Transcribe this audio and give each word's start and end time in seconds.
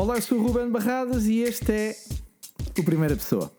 Olá, 0.00 0.14
eu 0.14 0.22
sou 0.22 0.38
o 0.38 0.42
Ruben 0.46 0.70
Barradas 0.70 1.26
e 1.26 1.40
este 1.40 1.72
é 1.72 1.96
o 2.78 2.84
Primeira 2.84 3.16
Pessoa. 3.16 3.50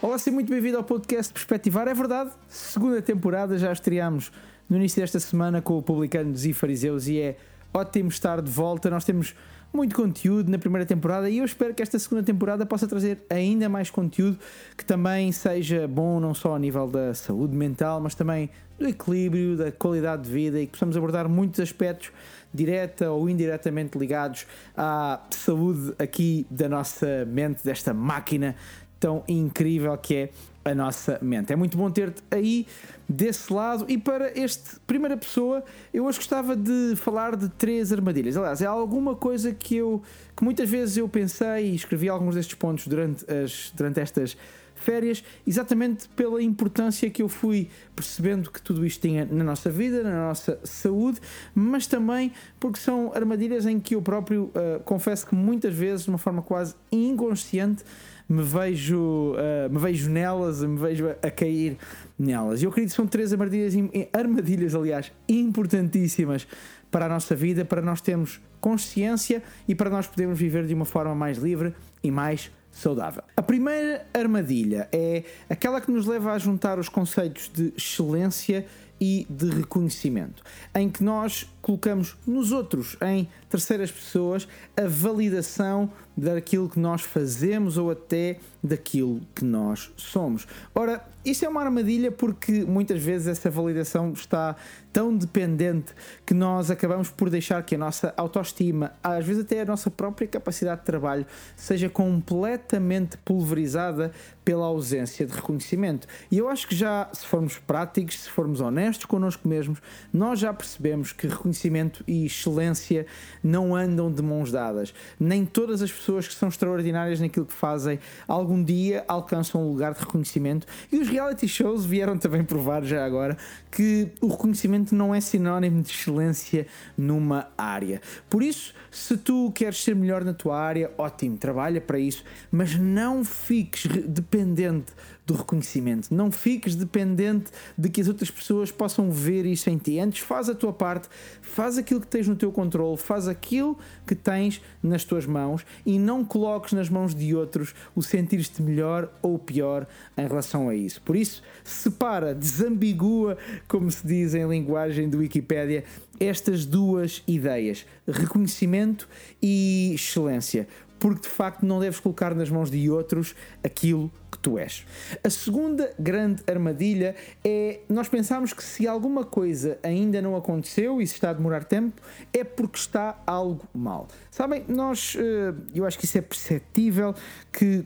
Olá, 0.00 0.18
seja 0.18 0.34
muito 0.34 0.48
bem-vindo 0.48 0.78
ao 0.78 0.82
podcast 0.82 1.30
Perspectivar. 1.30 1.86
É 1.86 1.92
verdade, 1.92 2.30
segunda 2.48 3.02
temporada, 3.02 3.58
já 3.58 3.70
estreámos 3.70 4.32
no 4.66 4.78
início 4.78 5.02
desta 5.02 5.20
semana 5.20 5.60
com 5.60 5.76
o 5.76 5.82
Publicanos 5.82 6.46
e 6.46 6.54
Fariseus 6.54 7.06
e 7.06 7.20
é 7.20 7.36
ótimo 7.74 8.08
estar 8.08 8.40
de 8.40 8.50
volta. 8.50 8.88
Nós 8.88 9.04
temos 9.04 9.34
muito 9.72 9.94
conteúdo 9.94 10.50
na 10.50 10.58
primeira 10.58 10.84
temporada 10.84 11.30
e 11.30 11.38
eu 11.38 11.44
espero 11.44 11.72
que 11.72 11.82
esta 11.82 11.98
segunda 11.98 12.22
temporada 12.22 12.66
possa 12.66 12.86
trazer 12.86 13.24
ainda 13.30 13.68
mais 13.68 13.90
conteúdo 13.90 14.38
que 14.76 14.84
também 14.84 15.32
seja 15.32 15.88
bom 15.88 16.20
não 16.20 16.34
só 16.34 16.54
a 16.54 16.58
nível 16.58 16.86
da 16.86 17.14
saúde 17.14 17.56
mental, 17.56 18.00
mas 18.00 18.14
também 18.14 18.50
do 18.78 18.86
equilíbrio, 18.86 19.56
da 19.56 19.72
qualidade 19.72 20.22
de 20.22 20.30
vida 20.30 20.60
e 20.60 20.66
que 20.66 20.72
possamos 20.72 20.96
abordar 20.96 21.28
muitos 21.28 21.60
aspectos 21.60 22.10
direta 22.52 23.10
ou 23.10 23.30
indiretamente 23.30 23.96
ligados 23.96 24.46
à 24.76 25.20
saúde 25.30 25.94
aqui 25.98 26.46
da 26.50 26.68
nossa 26.68 27.24
mente, 27.24 27.64
desta 27.64 27.94
máquina 27.94 28.54
tão 29.02 29.24
incrível 29.26 29.98
que 29.98 30.14
é 30.14 30.30
a 30.64 30.72
nossa 30.76 31.18
mente. 31.20 31.52
É 31.52 31.56
muito 31.56 31.76
bom 31.76 31.90
ter-te 31.90 32.22
aí 32.30 32.68
desse 33.08 33.52
lado 33.52 33.84
e 33.88 33.98
para 33.98 34.30
este 34.38 34.78
primeira 34.86 35.16
pessoa 35.16 35.64
eu 35.92 36.04
hoje 36.04 36.18
gostava 36.18 36.54
de 36.54 36.94
falar 36.94 37.34
de 37.34 37.48
três 37.48 37.92
armadilhas. 37.92 38.36
Aliás, 38.36 38.62
é 38.62 38.66
alguma 38.66 39.16
coisa 39.16 39.52
que 39.52 39.74
eu 39.74 40.00
que 40.36 40.44
muitas 40.44 40.70
vezes 40.70 40.98
eu 40.98 41.08
pensei 41.08 41.72
e 41.72 41.74
escrevi 41.74 42.08
alguns 42.08 42.36
destes 42.36 42.54
pontos 42.54 42.86
durante, 42.86 43.26
as, 43.28 43.72
durante 43.74 43.98
estas 43.98 44.36
férias, 44.82 45.24
exatamente 45.46 46.08
pela 46.10 46.42
importância 46.42 47.08
que 47.08 47.22
eu 47.22 47.28
fui 47.28 47.68
percebendo 47.94 48.50
que 48.50 48.60
tudo 48.60 48.84
isto 48.84 49.00
tinha 49.00 49.24
na 49.24 49.44
nossa 49.44 49.70
vida, 49.70 50.02
na 50.02 50.28
nossa 50.28 50.58
saúde, 50.64 51.20
mas 51.54 51.86
também 51.86 52.32
porque 52.58 52.78
são 52.78 53.12
armadilhas 53.14 53.66
em 53.66 53.78
que 53.78 53.94
eu 53.94 54.02
próprio 54.02 54.44
uh, 54.44 54.80
confesso 54.84 55.26
que 55.26 55.34
muitas 55.34 55.74
vezes, 55.74 56.04
de 56.04 56.10
uma 56.10 56.18
forma 56.18 56.42
quase 56.42 56.74
inconsciente, 56.90 57.84
me 58.28 58.42
vejo, 58.42 59.34
uh, 59.34 59.70
me 59.70 59.78
vejo 59.78 60.10
nelas, 60.10 60.62
me 60.62 60.78
vejo 60.78 61.08
a, 61.08 61.12
a, 61.26 61.30
cair 61.30 61.76
nelas. 62.18 62.62
Eu 62.62 62.70
acredito 62.70 62.90
que 62.90 62.96
são 62.96 63.06
três 63.06 63.32
armadilhas, 63.32 63.74
armadilhas, 64.12 64.74
aliás, 64.74 65.12
importantíssimas 65.28 66.46
para 66.90 67.06
a 67.06 67.08
nossa 67.08 67.34
vida, 67.34 67.64
para 67.64 67.82
nós 67.82 68.00
termos 68.00 68.40
consciência 68.60 69.42
e 69.66 69.74
para 69.74 69.90
nós 69.90 70.06
podermos 70.06 70.38
viver 70.38 70.66
de 70.66 70.74
uma 70.74 70.84
forma 70.84 71.14
mais 71.14 71.38
livre 71.38 71.74
e 72.02 72.10
mais 72.10 72.50
saudável. 72.72 73.22
A 73.36 73.42
primeira 73.42 74.06
armadilha 74.12 74.88
é 74.90 75.22
aquela 75.48 75.80
que 75.80 75.90
nos 75.90 76.06
leva 76.06 76.32
a 76.32 76.38
juntar 76.38 76.78
os 76.78 76.88
conceitos 76.88 77.50
de 77.52 77.72
excelência 77.76 78.66
e 79.00 79.26
de 79.28 79.50
reconhecimento, 79.50 80.44
em 80.74 80.88
que 80.88 81.02
nós 81.02 81.48
colocamos 81.60 82.16
nos 82.24 82.52
outros, 82.52 82.96
em 83.02 83.28
terceiras 83.50 83.90
pessoas, 83.90 84.46
a 84.76 84.86
validação 84.86 85.90
daquilo 86.16 86.68
que 86.68 86.78
nós 86.78 87.02
fazemos 87.02 87.78
ou 87.78 87.90
até 87.90 88.38
daquilo 88.62 89.20
que 89.34 89.44
nós 89.44 89.90
somos. 89.96 90.46
Ora, 90.74 91.04
isto 91.24 91.44
é 91.44 91.48
uma 91.48 91.62
armadilha 91.62 92.10
porque 92.10 92.64
muitas 92.64 93.02
vezes 93.02 93.28
essa 93.28 93.48
validação 93.48 94.12
está 94.12 94.56
tão 94.92 95.16
dependente 95.16 95.94
que 96.26 96.34
nós 96.34 96.70
acabamos 96.70 97.10
por 97.10 97.30
deixar 97.30 97.62
que 97.62 97.76
a 97.76 97.78
nossa 97.78 98.12
autoestima, 98.16 98.92
às 99.02 99.24
vezes 99.24 99.44
até 99.44 99.60
a 99.60 99.64
nossa 99.64 99.90
própria 99.90 100.28
capacidade 100.28 100.80
de 100.80 100.86
trabalho, 100.86 101.24
seja 101.56 101.88
completamente 101.88 103.16
pulverizada 103.18 104.12
pela 104.44 104.66
ausência 104.66 105.24
de 105.24 105.32
reconhecimento. 105.32 106.06
E 106.30 106.38
eu 106.38 106.48
acho 106.48 106.66
que 106.66 106.74
já, 106.74 107.08
se 107.12 107.24
formos 107.24 107.56
práticos, 107.58 108.24
se 108.24 108.28
formos 108.28 108.60
honestos 108.60 109.06
connosco 109.06 109.48
mesmos, 109.48 109.78
nós 110.12 110.40
já 110.40 110.52
percebemos 110.52 111.12
que 111.12 111.26
reconhecimento 111.26 112.04
e 112.06 112.26
excelência 112.26 113.06
não 113.42 113.74
andam 113.74 114.10
de 114.10 114.22
mãos 114.22 114.50
dadas. 114.50 114.92
Nem 115.18 115.46
todas 115.46 115.80
as 115.80 115.90
pessoas 116.02 116.26
que 116.26 116.34
são 116.34 116.48
extraordinárias 116.48 117.20
naquilo 117.20 117.46
que 117.46 117.52
fazem 117.52 118.00
algum 118.26 118.62
dia 118.62 119.04
alcançam 119.06 119.62
um 119.62 119.70
lugar 119.70 119.94
de 119.94 120.00
reconhecimento. 120.00 120.66
E 120.90 120.98
os 120.98 121.08
reality 121.08 121.46
shows 121.46 121.84
vieram 121.84 122.18
também 122.18 122.42
provar 122.42 122.84
já 122.84 123.04
agora 123.04 123.36
que 123.70 124.08
o 124.20 124.26
reconhecimento 124.26 124.94
não 124.94 125.14
é 125.14 125.20
sinónimo 125.20 125.80
de 125.80 125.90
excelência 125.90 126.66
numa 126.96 127.48
área. 127.56 128.00
Por 128.28 128.42
isso, 128.42 128.74
se 128.90 129.16
tu 129.16 129.52
queres 129.52 129.82
ser 129.82 129.94
melhor 129.94 130.24
na 130.24 130.34
tua 130.34 130.58
área, 130.58 130.90
ótimo, 130.98 131.38
trabalha 131.38 131.80
para 131.80 131.98
isso, 131.98 132.24
mas 132.50 132.76
não 132.76 133.24
fiques 133.24 133.86
dependente 134.06 134.92
do 135.26 135.34
reconhecimento. 135.34 136.12
Não 136.12 136.30
fiques 136.32 136.74
dependente 136.74 137.50
de 137.78 137.88
que 137.88 138.00
as 138.00 138.08
outras 138.08 138.30
pessoas 138.30 138.70
possam 138.70 139.10
ver 139.10 139.46
isso 139.46 139.70
em 139.70 139.78
ti. 139.78 139.98
Antes, 139.98 140.20
faz 140.20 140.48
a 140.48 140.54
tua 140.54 140.72
parte, 140.72 141.08
faz 141.40 141.78
aquilo 141.78 142.00
que 142.00 142.06
tens 142.06 142.26
no 142.26 142.34
teu 142.34 142.50
controle, 142.50 142.96
faz 142.96 143.28
aquilo 143.28 143.78
que 144.06 144.14
tens 144.14 144.60
nas 144.82 145.04
tuas 145.04 145.24
mãos 145.24 145.64
e 145.86 145.91
não 145.98 146.24
coloques 146.24 146.72
nas 146.72 146.88
mãos 146.88 147.14
de 147.14 147.34
outros 147.34 147.74
o 147.94 148.02
sentir-te 148.02 148.62
melhor 148.62 149.12
ou 149.20 149.38
pior 149.38 149.86
em 150.16 150.26
relação 150.26 150.68
a 150.68 150.74
isso. 150.74 151.00
Por 151.02 151.16
isso, 151.16 151.42
separa, 151.64 152.34
desambigua, 152.34 153.36
como 153.66 153.90
se 153.90 154.06
diz 154.06 154.34
em 154.34 154.46
linguagem 154.48 155.08
do 155.08 155.18
Wikipédia, 155.18 155.84
estas 156.18 156.64
duas 156.64 157.22
ideias: 157.26 157.86
reconhecimento 158.06 159.08
e 159.40 159.92
excelência 159.94 160.68
porque 161.02 161.22
de 161.22 161.28
facto 161.28 161.66
não 161.66 161.80
deves 161.80 161.98
colocar 161.98 162.32
nas 162.32 162.48
mãos 162.48 162.70
de 162.70 162.88
outros 162.88 163.34
aquilo 163.60 164.08
que 164.30 164.38
tu 164.38 164.56
és. 164.56 164.86
A 165.24 165.28
segunda 165.28 165.92
grande 165.98 166.44
armadilha 166.48 167.16
é 167.44 167.80
nós 167.88 168.08
pensarmos 168.08 168.52
que 168.52 168.62
se 168.62 168.86
alguma 168.86 169.24
coisa 169.24 169.80
ainda 169.82 170.22
não 170.22 170.36
aconteceu 170.36 171.02
e 171.02 171.06
se 171.08 171.14
está 171.14 171.30
a 171.30 171.32
demorar 171.32 171.64
tempo, 171.64 172.00
é 172.32 172.44
porque 172.44 172.78
está 172.78 173.20
algo 173.26 173.66
mal. 173.74 174.06
Sabem, 174.30 174.64
nós, 174.68 175.16
eh, 175.18 175.52
eu 175.74 175.84
acho 175.84 175.98
que 175.98 176.04
isso 176.04 176.18
é 176.18 176.20
perceptível 176.20 177.16
que 177.52 177.84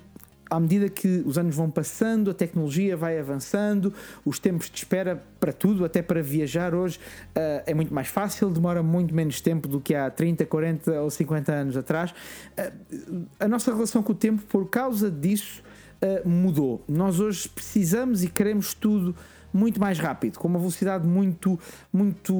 à 0.49 0.61
medida 0.61 0.89
que 0.89 1.23
os 1.27 1.37
anos 1.39 1.55
vão 1.55 1.71
passando, 1.71 2.31
a 2.31 2.34
tecnologia 2.34 2.97
vai 2.97 3.19
avançando, 3.19 3.93
os 4.25 4.39
tempos 4.39 4.71
de 4.71 4.79
espera 4.79 5.23
para 5.41 5.53
tudo, 5.53 5.84
até 5.84 6.03
para 6.03 6.23
viajar 6.23 6.75
hoje, 6.75 6.99
uh, 6.99 7.62
é 7.67 7.75
muito 7.75 7.93
mais 7.93 8.09
fácil, 8.09 8.49
demora 8.51 8.83
muito 8.83 9.15
menos 9.15 9.41
tempo 9.41 9.67
do 9.67 9.81
que 9.81 9.95
há 9.95 10.11
30, 10.11 10.47
40 10.47 11.01
ou 11.03 11.11
50 11.11 11.53
anos 11.53 11.77
atrás. 11.77 12.12
Uh, 12.12 13.27
a 13.41 13.49
nossa 13.49 13.73
relação 13.73 14.03
com 14.03 14.12
o 14.12 14.15
tempo, 14.15 14.43
por 14.49 14.69
causa 14.69 15.11
disso, 15.11 15.62
uh, 16.03 16.29
mudou. 16.29 16.83
Nós 16.89 17.19
hoje 17.21 17.49
precisamos 17.49 18.23
e 18.23 18.28
queremos 18.28 18.73
tudo 18.73 19.15
muito 19.56 19.81
mais 19.81 19.99
rápido, 19.99 20.39
com 20.39 20.47
uma 20.47 20.59
velocidade 20.59 21.06
muito, 21.06 21.59
muito 21.93 22.34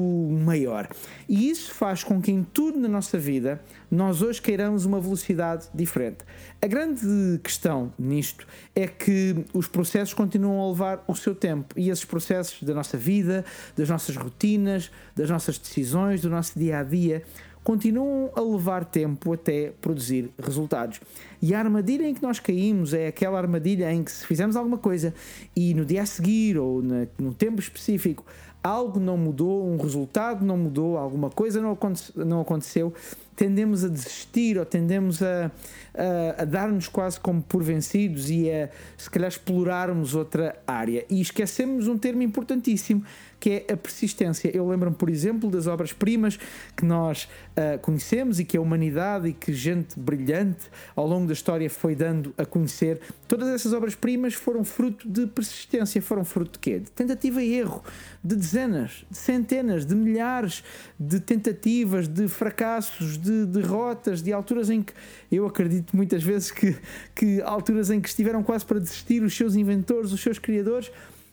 maior. 0.45 0.87
E 1.27 1.49
isso 1.49 1.73
faz 1.73 2.03
com 2.03 2.21
que 2.21 2.31
em 2.31 2.43
tudo 2.43 2.79
na 2.79 2.87
nossa 2.87 3.17
vida 3.17 3.61
nós 3.89 4.21
hoje 4.21 4.41
queiramos 4.41 4.85
uma 4.85 4.99
velocidade 4.99 5.67
diferente. 5.73 6.19
A 6.61 6.67
grande 6.67 7.39
questão 7.43 7.91
nisto 7.97 8.47
é 8.75 8.87
que 8.87 9.45
os 9.53 9.67
processos 9.67 10.13
continuam 10.13 10.61
a 10.61 10.69
levar 10.69 11.03
o 11.07 11.15
seu 11.15 11.33
tempo 11.33 11.73
e 11.77 11.89
esses 11.89 12.05
processos 12.05 12.61
da 12.63 12.73
nossa 12.73 12.97
vida, 12.97 13.43
das 13.75 13.89
nossas 13.89 14.15
rotinas, 14.15 14.91
das 15.15 15.29
nossas 15.29 15.57
decisões, 15.57 16.21
do 16.21 16.29
nosso 16.29 16.57
dia 16.57 16.79
a 16.79 16.83
dia 16.83 17.23
continuam 17.67 18.31
a 18.33 18.39
levar 18.39 18.85
tempo 18.85 19.33
até 19.33 19.73
produzir 19.81 20.31
resultados. 20.41 21.01
E 21.41 21.53
a 21.53 21.59
armadilha 21.59 22.07
em 22.07 22.13
que 22.13 22.23
nós 22.23 22.39
caímos 22.39 22.93
é 22.93 23.07
aquela 23.07 23.37
armadilha 23.37 23.91
em 23.91 24.05
que 24.05 24.11
se 24.13 24.25
fizermos 24.25 24.55
alguma 24.55 24.77
coisa 24.77 25.13
e 25.53 25.73
no 25.73 25.83
dia 25.83 26.03
a 26.03 26.05
seguir 26.05 26.57
ou 26.57 26.81
na, 26.81 27.05
tempo 27.37 27.59
específico 27.59 28.23
algo 28.63 29.01
não 29.01 29.17
mudou, 29.17 29.67
um 29.67 29.75
resultado 29.75 30.45
não 30.45 30.57
mudou, 30.57 30.97
alguma 30.97 31.29
coisa 31.29 31.61
não, 31.61 31.71
aconte, 31.71 32.09
não 32.15 32.39
aconteceu, 32.39 32.93
tendemos 33.37 33.85
a 33.85 33.87
desistir 33.87 34.57
ou 34.57 34.65
tendemos 34.65 35.21
a, 35.21 35.51
a, 35.93 36.41
a 36.41 36.45
dar-nos 36.45 36.87
quase 36.87 37.19
como 37.19 37.41
por 37.41 37.63
vencidos 37.63 38.29
e 38.31 38.51
a 38.51 38.67
se 38.97 39.09
calhar 39.09 39.29
explorarmos 39.29 40.15
outra 40.15 40.57
área. 40.65 41.05
E 41.07 41.21
esquecemos 41.21 41.87
um 41.87 41.97
termo 41.97 42.23
importantíssimo 42.23 43.05
que 43.39 43.51
é 43.51 43.73
a 43.73 43.77
persistência. 43.77 44.49
Eu 44.55 44.67
lembro-me, 44.67 44.95
por 44.95 45.09
exemplo, 45.09 45.49
das 45.49 45.67
obras-primas 45.67 46.39
que 46.75 46.83
nós 46.83 47.25
uh, 47.51 47.77
conhecemos 47.79 48.39
e 48.39 48.45
que 48.45 48.57
a 48.57 48.61
humanidade 48.61 49.27
e 49.27 49.33
que 49.33 49.53
gente 49.53 49.99
brilhante 49.99 50.65
ao 50.95 51.05
longo 51.05 51.27
da 51.27 51.33
história 51.33 51.69
foi 51.69 51.95
dando 51.95 52.33
a 52.35 52.45
conhecer. 52.45 52.99
Todas 53.27 53.49
essas 53.49 53.73
obras-primas 53.73 54.33
foram 54.33 54.63
fruto 54.63 55.07
de 55.07 55.27
persistência, 55.27 56.01
foram 56.01 56.25
fruto 56.25 56.53
de 56.53 56.59
quê? 56.59 56.79
De 56.79 56.89
tentativa 56.89 57.43
e 57.43 57.53
erro, 57.53 57.83
de 58.23 58.35
dezenas, 58.35 59.05
de 59.09 59.17
centenas, 59.17 59.85
de 59.85 59.93
milhares 59.93 60.63
de 60.99 61.19
tentativas, 61.19 62.07
de 62.07 62.27
fracassos, 62.27 63.17
de 63.17 63.26
derrotas, 63.45 64.21
de 64.21 64.33
alturas 64.33 64.69
em 64.69 64.81
que 64.81 64.93
eu 65.31 65.45
acredito 65.45 65.95
muitas 65.95 66.23
vezes 66.23 66.51
que, 66.51 66.75
que 67.15 67.41
alturas 67.41 67.89
em 67.89 67.99
que 67.99 68.09
estiveram 68.09 68.43
quase 68.43 68.65
para 68.65 68.79
desistir 68.79 69.23
os 69.23 69.35
seus 69.35 69.55
inventores, 69.55 70.11
os 70.11 70.21
seus 70.21 70.39
criadores 70.39 70.91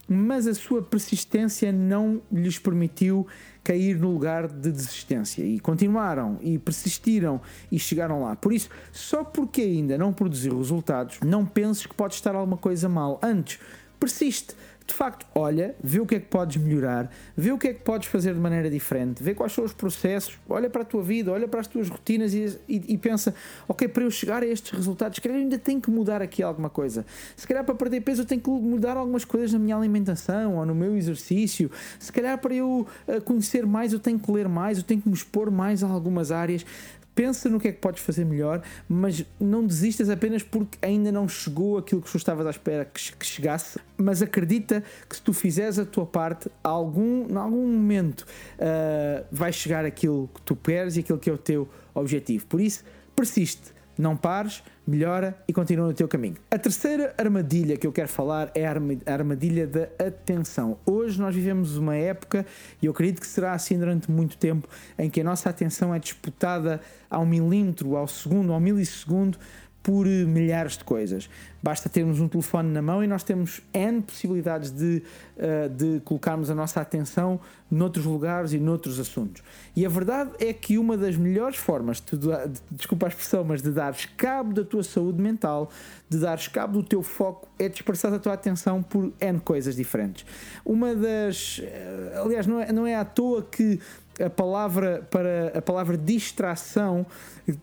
mas 0.08 0.46
a 0.46 0.55
sua 0.55 0.82
persistência 0.82 1.73
não 1.73 2.20
lhes 2.31 2.58
permitiu 2.58 3.26
cair 3.62 3.99
no 3.99 4.12
lugar 4.12 4.46
de 4.46 4.70
desistência 4.70 5.43
e 5.43 5.58
continuaram 5.58 6.38
e 6.43 6.58
persistiram 6.58 7.41
e 7.73 7.79
chegaram 7.79 8.23
lá. 8.23 8.37
Por 8.37 8.52
isso, 8.52 8.69
só 8.93 9.25
porque 9.25 9.62
ainda 9.62 9.97
não 9.97 10.12
produziu 10.12 10.58
resultados, 10.58 11.19
não 11.25 11.47
penses 11.47 11.87
que 11.87 11.94
pode 11.94 12.14
estar 12.14 12.35
alguma 12.35 12.58
coisa 12.58 12.88
mal. 12.88 13.19
Antes, 13.23 13.58
persiste 13.99 14.55
de 14.87 14.93
facto, 14.93 15.27
olha, 15.35 15.75
vê 15.83 15.99
o 15.99 16.07
que 16.07 16.17
é 16.17 16.21
que 16.21 16.27
podes 16.27 16.63
melhorar, 16.63 17.11
vê 17.35 17.51
o 17.51 17.59
que 17.59 17.69
é 17.69 17.73
que 17.73 17.81
podes 17.81 18.07
fazer 18.09 18.35
de 18.35 18.41
maneira 18.41 18.69
diferente, 18.69 19.23
vê 19.23 19.35
quais 19.35 19.53
são 19.53 19.65
os 19.65 19.73
processos, 19.73 20.39
olha 20.47 20.69
para 20.69 20.83
a 20.83 20.85
tua 20.85 21.03
vida, 21.03 21.33
olha 21.33 21.49
para 21.49 21.61
as 21.61 21.67
tuas 21.67 21.89
rotinas 21.89 22.35
e, 22.35 22.59
e, 22.69 22.85
e 22.89 22.99
pensa, 22.99 23.35
ok, 23.67 23.89
para 23.89 24.05
eu 24.05 24.11
chegar 24.11 24.43
a 24.43 24.47
estes 24.47 24.71
resultados, 24.73 25.17
se 25.17 25.23
calhar 25.23 25.39
ainda 25.39 25.59
tenho 25.59 25.81
que 25.81 25.91
mudar 25.91 26.21
aqui 26.21 26.43
alguma 26.43 26.69
coisa. 26.69 27.07
Se 27.35 27.47
calhar 27.47 27.65
para 27.65 27.75
perder 27.75 28.03
peso 28.03 28.23
eu 28.23 28.27
tenho 28.27 28.41
que 28.41 28.51
mudar 28.51 28.97
algumas 28.97 29.25
coisas 29.25 29.53
na 29.55 29.59
minha 29.59 29.75
alimentação 29.75 30.57
ou 30.57 30.67
no 30.67 30.75
meu 30.75 30.97
exercício. 30.97 31.71
Se 31.99 32.13
calhar 32.13 32.37
para 32.39 32.55
eu 32.55 32.87
eh, 33.09 33.21
conhecer 33.21 33.65
mais 33.65 33.93
eu 33.93 33.99
tenho 33.99 34.19
que 34.19 34.31
ler 34.31 34.49
mais, 34.49 34.79
eu 34.79 34.85
tenho 34.85 35.01
que 35.01 35.09
me 35.09 35.15
expor 35.15 35.51
mais 35.51 35.83
a 35.83 35.89
algumas 35.89 36.31
áreas 36.31 36.65
pensa 37.14 37.49
no 37.49 37.61
que 37.61 37.69
é 37.69 37.72
que 37.72 37.78
podes 37.78 38.02
fazer 38.02 38.25
melhor, 38.25 38.62
mas 38.88 39.25
não 39.38 39.66
desistas 39.66 40.11
apenas 40.11 40.43
porque 40.43 40.78
ainda 40.82 41.12
não 41.12 41.28
chegou 41.28 41.78
aquilo 41.78 42.02
que 42.02 42.11
tu 42.11 42.16
estavas 42.16 42.46
à 42.46 42.50
espera 42.50 42.84
que, 42.84 43.25
chegasse. 43.25 43.78
Mas 43.96 44.20
acredita 44.20 44.82
que 45.08 45.16
se 45.16 45.22
tu 45.22 45.32
fizeres 45.32 45.78
a 45.78 45.84
tua 45.84 46.05
parte, 46.05 46.50
algum, 46.62 47.28
em 47.31 47.37
algum 47.37 47.66
momento 47.66 48.22
uh, 48.22 49.25
vai 49.31 49.52
chegar 49.52 49.84
aquilo 49.84 50.28
que 50.34 50.43
tu 50.43 50.56
queres 50.56 50.96
e 50.96 51.00
aquilo 51.00 51.19
que 51.19 51.31
é 51.31 51.32
o 51.32 51.38
teu 51.38 51.69
objetivo. 51.94 52.46
Por 52.46 52.61
isso, 52.61 52.84
persiste 53.14 53.72
não 53.96 54.17
pares, 54.17 54.62
melhora 54.87 55.37
e 55.49 55.52
continua 55.52 55.87
no 55.87 55.94
teu 55.94 56.06
caminho. 56.06 56.37
A 56.50 56.58
terceira 56.58 57.14
armadilha 57.17 57.76
que 57.76 57.87
eu 57.87 57.93
quero 57.93 58.08
falar 58.08 58.50
é 58.55 58.67
a 58.67 59.12
armadilha 59.12 59.67
da 59.67 59.88
atenção. 59.99 60.79
Hoje 60.85 61.19
nós 61.20 61.35
vivemos 61.35 61.76
uma 61.76 61.96
época, 61.96 62.44
e 62.82 62.87
eu 62.87 62.93
acredito 62.93 63.20
que 63.20 63.26
será 63.26 63.52
assim 63.52 63.79
durante 63.79 64.11
muito 64.11 64.37
tempo, 64.37 64.69
em 64.99 65.08
que 65.08 65.20
a 65.20 65.25
nossa 65.25 65.49
atenção 65.49 65.94
é 65.94 65.99
disputada 65.99 66.81
ao 67.08 67.25
milímetro, 67.25 67.96
ao 67.96 68.06
segundo, 68.08 68.52
ao 68.52 68.61
milissegundo 68.61 69.38
por 69.85 70.07
milhares 70.07 70.79
de 70.79 70.83
coisas. 70.83 71.29
Basta 71.63 71.91
termos 71.91 72.19
um 72.19 72.27
telefone 72.27 72.71
na 72.71 72.81
mão 72.81 73.05
e 73.05 73.07
nós 73.07 73.23
temos 73.23 73.61
N 73.73 74.01
possibilidades 74.01 74.71
de, 74.71 75.03
uh, 75.37 75.69
de 75.69 76.01
colocarmos 76.01 76.49
a 76.49 76.55
nossa 76.55 76.81
atenção 76.81 77.39
noutros 77.71 78.07
lugares 78.07 78.55
e 78.55 78.59
noutros 78.59 78.99
assuntos. 78.99 79.43
E 79.77 79.85
a 79.85 79.89
verdade 79.89 80.31
é 80.41 80.55
que 80.55 80.79
uma 80.79 80.97
das 80.97 81.17
melhores 81.17 81.59
formas, 81.59 82.01
de, 82.01 82.17
de, 82.17 82.61
desculpa 82.71 83.07
a 83.07 83.09
expressão, 83.09 83.45
mas 83.45 83.61
de 83.61 83.71
dares 83.71 84.07
cabo 84.17 84.55
da 84.55 84.65
tua 84.65 84.83
saúde 84.83 85.21
mental, 85.21 85.71
de 86.09 86.19
dares 86.19 86.49
cabo 86.49 86.81
do 86.81 86.83
teu 86.83 87.03
foco, 87.03 87.47
é 87.59 87.69
dispersar 87.69 88.13
a 88.15 88.19
tua 88.19 88.33
atenção 88.33 88.83
por 88.83 89.13
N 89.21 89.39
coisas 89.41 89.77
diferentes. 89.77 90.25
Uma 90.65 90.95
das. 90.95 91.59
Uh, 91.59 92.23
aliás, 92.25 92.47
não 92.47 92.61
é, 92.61 92.73
não 92.73 92.87
é 92.87 92.95
à 92.95 93.05
toa 93.05 93.43
que 93.43 93.79
a 94.22 94.31
palavra 94.31 95.06
para 95.11 95.58
a 95.58 95.62
palavra 95.62 95.96
distração 95.96 97.06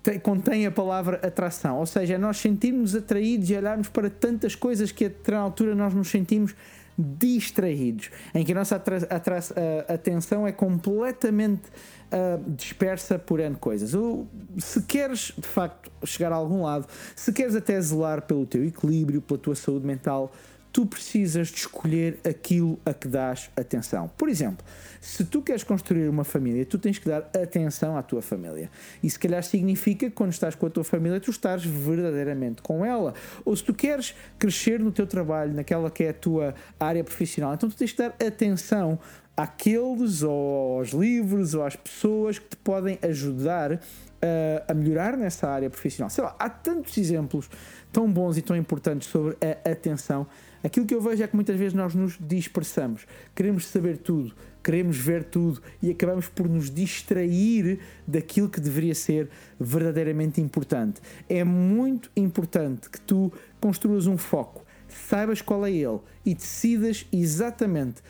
tem, 0.03 0.19
contém 0.19 0.65
a 0.65 0.71
palavra 0.71 1.19
atração, 1.25 1.77
ou 1.79 1.85
seja, 1.85 2.17
nós 2.17 2.37
sentimos 2.37 2.95
atraídos 2.95 3.49
e 3.49 3.55
olharmos 3.55 3.89
para 3.89 4.09
tantas 4.09 4.55
coisas 4.55 4.91
que 4.91 5.11
a 5.31 5.37
altura 5.37 5.75
nós 5.75 5.93
nos 5.93 6.09
sentimos 6.09 6.55
distraídos, 6.97 8.09
em 8.33 8.43
que 8.43 8.51
a 8.51 8.55
nossa 8.55 8.75
atra, 8.75 8.97
atra, 9.09 9.39
a, 9.87 9.93
atenção 9.93 10.45
é 10.45 10.51
completamente 10.51 11.63
uh, 12.11 12.51
dispersa 12.51 13.17
por 13.17 13.39
N 13.39 13.55
coisas. 13.55 13.93
Ou, 13.93 14.27
se 14.57 14.81
queres 14.83 15.33
de 15.37 15.47
facto 15.47 15.91
chegar 16.05 16.31
a 16.31 16.35
algum 16.35 16.63
lado, 16.63 16.87
se 17.15 17.31
queres 17.31 17.55
até 17.55 17.79
zelar 17.81 18.21
pelo 18.23 18.45
teu 18.45 18.63
equilíbrio, 18.63 19.21
pela 19.21 19.39
tua 19.39 19.55
saúde 19.55 19.85
mental, 19.85 20.31
tu 20.71 20.85
precisas 20.85 21.49
de 21.49 21.57
escolher 21.57 22.19
aquilo 22.27 22.79
a 22.85 22.93
que 22.93 23.07
dás 23.07 23.49
atenção. 23.55 24.09
Por 24.17 24.29
exemplo, 24.29 24.65
se 25.01 25.25
tu 25.25 25.41
queres 25.41 25.63
construir 25.63 26.07
uma 26.07 26.23
família, 26.23 26.65
tu 26.65 26.77
tens 26.77 26.97
que 26.97 27.09
dar 27.09 27.29
atenção 27.35 27.97
à 27.97 28.03
tua 28.03 28.21
família. 28.21 28.69
E 29.03 29.09
se 29.09 29.19
calhar 29.19 29.43
significa 29.43 30.05
que 30.05 30.15
quando 30.15 30.31
estás 30.31 30.55
com 30.55 30.65
a 30.65 30.69
tua 30.69 30.83
família, 30.83 31.19
tu 31.19 31.31
estás 31.31 31.65
verdadeiramente 31.65 32.61
com 32.61 32.85
ela. 32.85 33.13
Ou 33.43 33.55
se 33.55 33.63
tu 33.63 33.73
queres 33.73 34.15
crescer 34.39 34.79
no 34.79 34.91
teu 34.91 35.05
trabalho, 35.05 35.53
naquela 35.53 35.91
que 35.91 36.03
é 36.03 36.09
a 36.09 36.13
tua 36.13 36.55
área 36.79 37.03
profissional, 37.03 37.53
então 37.53 37.69
tu 37.69 37.75
tens 37.75 37.91
que 37.91 37.97
dar 37.97 38.15
atenção 38.25 38.97
àqueles 39.35 40.21
ou 40.23 40.77
aos 40.77 40.89
livros 40.89 41.53
ou 41.53 41.65
às 41.65 41.75
pessoas 41.75 42.39
que 42.39 42.49
te 42.49 42.57
podem 42.57 42.99
ajudar 43.01 43.79
uh, 44.23 44.71
a 44.71 44.73
melhorar 44.73 45.17
nessa 45.17 45.47
área 45.49 45.69
profissional. 45.69 46.09
Sei 46.09 46.23
lá, 46.23 46.35
há 46.37 46.49
tantos 46.49 46.97
exemplos 46.97 47.49
tão 47.91 48.11
bons 48.11 48.37
e 48.37 48.41
tão 48.41 48.55
importantes 48.55 49.09
sobre 49.09 49.37
a 49.41 49.71
atenção 49.71 50.27
Aquilo 50.63 50.85
que 50.85 50.93
eu 50.93 51.01
vejo 51.01 51.23
é 51.23 51.27
que 51.27 51.35
muitas 51.35 51.57
vezes 51.57 51.73
nós 51.73 51.95
nos 51.95 52.17
dispersamos, 52.19 53.07
queremos 53.33 53.65
saber 53.65 53.97
tudo, 53.97 54.31
queremos 54.63 54.95
ver 54.97 55.23
tudo 55.23 55.59
e 55.81 55.89
acabamos 55.89 56.27
por 56.27 56.47
nos 56.47 56.69
distrair 56.69 57.79
daquilo 58.07 58.47
que 58.47 58.61
deveria 58.61 58.93
ser 58.93 59.27
verdadeiramente 59.59 60.39
importante. 60.39 61.01
É 61.27 61.43
muito 61.43 62.11
importante 62.15 62.89
que 62.91 63.01
tu 63.01 63.33
construas 63.59 64.05
um 64.05 64.17
foco, 64.17 64.63
saibas 64.87 65.41
qual 65.41 65.65
é 65.65 65.71
ele 65.71 65.99
e 66.23 66.35
decidas 66.35 67.07
exatamente 67.11 68.03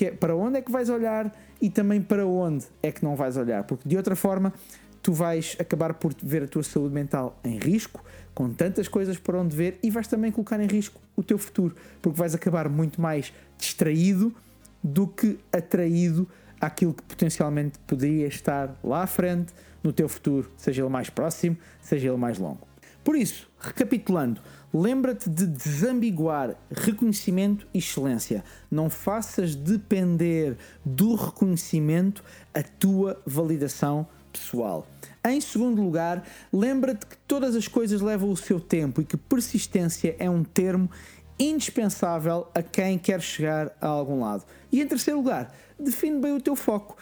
é, 0.00 0.10
para 0.10 0.34
onde 0.34 0.58
é 0.58 0.62
que 0.62 0.72
vais 0.72 0.90
olhar 0.90 1.32
e 1.60 1.70
também 1.70 2.02
para 2.02 2.26
onde 2.26 2.66
é 2.82 2.90
que 2.90 3.04
não 3.04 3.14
vais 3.14 3.36
olhar, 3.36 3.62
porque 3.62 3.88
de 3.88 3.96
outra 3.96 4.16
forma 4.16 4.52
tu 5.02 5.12
vais 5.12 5.56
acabar 5.58 5.94
por 5.94 6.14
ver 6.22 6.44
a 6.44 6.48
tua 6.48 6.62
saúde 6.62 6.94
mental 6.94 7.38
em 7.44 7.58
risco 7.58 8.04
com 8.34 8.50
tantas 8.52 8.88
coisas 8.88 9.18
para 9.18 9.38
onde 9.38 9.54
ver 9.54 9.78
e 9.82 9.90
vais 9.90 10.06
também 10.06 10.30
colocar 10.30 10.60
em 10.60 10.66
risco 10.66 11.00
o 11.16 11.22
teu 11.22 11.36
futuro, 11.36 11.74
porque 12.00 12.18
vais 12.18 12.34
acabar 12.34 12.68
muito 12.68 13.00
mais 13.00 13.32
distraído 13.58 14.34
do 14.82 15.06
que 15.06 15.38
atraído 15.52 16.26
àquilo 16.60 16.94
que 16.94 17.02
potencialmente 17.02 17.78
poderia 17.80 18.26
estar 18.26 18.78
lá 18.82 19.02
à 19.02 19.06
frente 19.06 19.52
no 19.82 19.92
teu 19.92 20.08
futuro, 20.08 20.50
seja 20.56 20.82
ele 20.82 20.90
mais 20.90 21.10
próximo, 21.10 21.56
seja 21.80 22.08
ele 22.08 22.16
mais 22.16 22.38
longo. 22.38 22.66
Por 23.04 23.16
isso, 23.16 23.50
recapitulando, 23.58 24.40
lembra-te 24.72 25.28
de 25.28 25.44
desambiguar 25.44 26.54
reconhecimento 26.70 27.66
e 27.74 27.78
excelência. 27.78 28.44
Não 28.70 28.88
faças 28.88 29.56
depender 29.56 30.56
do 30.84 31.16
reconhecimento 31.16 32.22
a 32.54 32.62
tua 32.62 33.20
validação 33.26 34.06
pessoal. 34.32 34.86
Em 35.24 35.40
segundo 35.40 35.82
lugar, 35.82 36.26
lembra-te 36.52 37.06
que 37.06 37.16
todas 37.28 37.54
as 37.54 37.68
coisas 37.68 38.00
levam 38.00 38.30
o 38.30 38.36
seu 38.36 38.58
tempo 38.58 39.00
e 39.00 39.04
que 39.04 39.16
persistência 39.16 40.16
é 40.18 40.28
um 40.28 40.42
termo 40.42 40.90
indispensável 41.38 42.46
a 42.54 42.62
quem 42.62 42.98
quer 42.98 43.20
chegar 43.20 43.72
a 43.80 43.86
algum 43.86 44.20
lado. 44.20 44.44
E 44.70 44.80
em 44.80 44.86
terceiro 44.86 45.18
lugar, 45.18 45.52
define 45.78 46.20
bem 46.20 46.32
o 46.34 46.40
teu 46.40 46.56
foco 46.56 46.96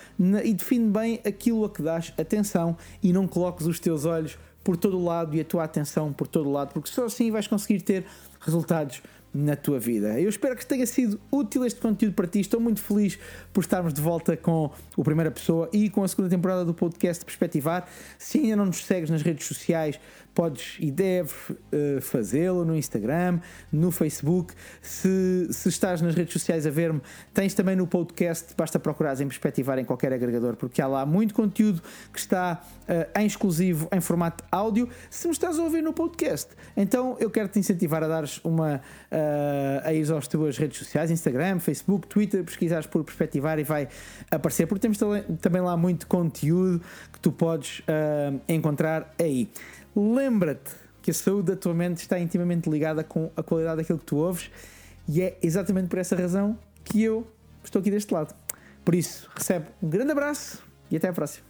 e 0.44 0.53
define 0.53 0.91
bem 0.91 1.21
aquilo 1.25 1.65
a 1.65 1.71
que 1.71 1.82
dás 1.82 2.12
atenção 2.19 2.77
e 3.03 3.12
não 3.12 3.27
coloques 3.27 3.67
os 3.67 3.79
teus 3.79 4.05
olhos 4.05 4.38
por 4.62 4.76
todo 4.76 4.99
o 4.99 5.05
lado 5.05 5.35
e 5.37 5.41
a 5.41 5.44
tua 5.44 5.65
atenção 5.65 6.12
por 6.12 6.26
todo 6.26 6.49
o 6.49 6.53
lado, 6.53 6.73
porque 6.73 6.91
só 6.91 7.06
assim 7.06 7.31
vais 7.31 7.47
conseguir 7.47 7.81
ter 7.81 8.05
resultados 8.41 9.03
na 9.32 9.55
tua 9.56 9.79
vida. 9.79 10.21
Eu 10.21 10.29
espero 10.29 10.56
que 10.56 10.67
tenha 10.67 10.87
sido 10.87 11.21
útil 11.31 11.64
este 11.64 11.81
conteúdo 11.81 12.14
para 12.14 12.26
ti. 12.26 12.40
Estou 12.40 12.61
muito 12.61 12.83
feliz 12.83 13.19
por 13.52 13.61
estarmos 13.61 13.95
de 13.95 14.00
volta 14.00 14.37
com 14.37 14.71
o 14.97 15.04
Primeira 15.04 15.31
Pessoa 15.31 15.69
e 15.73 15.88
com 15.88 16.02
a 16.02 16.09
segunda 16.09 16.28
temporada 16.28 16.64
do 16.64 16.75
podcast 16.75 17.25
Perspectivar. 17.25 17.88
Se 18.19 18.38
ainda 18.38 18.57
não 18.57 18.66
nos 18.66 18.85
segues 18.85 19.09
nas 19.11 19.23
redes 19.23 19.47
sociais, 19.47 19.99
podes 20.35 20.76
e 20.81 20.90
deves 20.90 21.33
uh, 21.50 22.00
fazê-lo 22.00 22.64
no 22.64 22.76
Instagram, 22.76 23.40
no 23.73 23.90
Facebook. 23.90 24.54
Se, 24.81 25.49
se 25.50 25.69
estás 25.69 26.00
nas 26.00 26.14
redes 26.14 26.33
sociais 26.33 26.66
a 26.66 26.71
ver-me, 26.71 27.00
tens 27.33 27.54
também 27.54 27.76
no 27.76 27.87
podcast, 27.87 28.54
basta 28.57 28.78
procurar 28.78 29.21
em 29.21 29.26
Perspectivar 29.26 29.78
em 29.78 29.85
qualquer 29.85 30.12
agregador, 30.12 30.57
porque 30.57 30.81
há 30.81 30.87
lá 30.87 31.04
muito 31.04 31.35
conteúdo 31.35 31.83
que 32.12 32.19
está 32.19 32.62
uh, 32.83 33.21
em 33.21 33.26
exclusivo 33.26 33.88
em 33.93 34.00
formato 34.00 34.45
áudio. 34.50 34.88
Se 35.09 35.26
me 35.26 35.33
estás 35.33 35.59
a 35.59 35.62
ouvir 35.62 35.83
no 35.83 35.93
podcast, 35.93 36.50
então 36.76 37.16
eu 37.21 37.31
quero 37.31 37.49
te 37.49 37.59
incentivar 37.59 38.02
a 38.02 38.09
dares 38.09 38.40
uma 38.45 38.76
uh, 38.76 38.81
a 39.85 39.93
ir 39.93 40.12
às 40.12 40.29
tuas 40.29 40.57
redes 40.59 40.79
sociais, 40.79 41.11
Instagram, 41.11 41.59
Facebook, 41.59 42.07
Twitter, 42.07 42.45
pesquisares 42.45 42.87
por 42.87 43.05
Perspectivar 43.05 43.59
e 43.59 43.65
vai 43.65 43.89
aparecer, 44.31 44.67
porque 44.67 44.81
temos 44.81 44.99
também 45.41 45.62
lá 45.62 45.77
muito 45.77 46.07
conteúdo 46.07 46.81
que 47.12 47.21
tu 47.21 47.33
podes 47.33 47.83
encontrar 48.49 49.15
aí. 49.19 49.49
Lembra-te 49.95 50.71
que 51.03 51.11
a 51.11 51.15
saúde 51.15 51.53
da 51.53 51.57
tua 51.57 51.75
mente 51.75 51.99
está 51.99 52.19
intimamente 52.19 52.69
ligada 52.69 53.03
com 53.03 53.31
a 53.37 53.43
qualidade 53.43 53.79
daquilo 53.79 53.99
que 53.99 54.05
tu 54.05 54.17
ouves 54.17 54.50
e 55.09 55.23
é 55.23 55.37
exatamente 55.43 55.89
por 55.89 55.99
essa 55.99 56.15
razão 56.15 56.59
que 56.85 57.03
eu 57.03 57.27
estou 57.65 57.81
aqui 57.81 57.91
deste 57.91 58.12
lado. 58.12 58.35
Por 58.85 58.95
isso, 58.95 59.29
recebe 59.35 59.67
um 59.83 59.89
grande 59.89 60.12
abraço 60.12 60.62
e 60.91 60.97
até 60.97 61.09
à 61.09 61.12
próxima. 61.12 61.50